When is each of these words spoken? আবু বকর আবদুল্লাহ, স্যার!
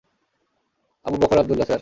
আবু 1.05 1.15
বকর 1.17 1.37
আবদুল্লাহ, 1.37 1.65
স্যার! 1.65 1.79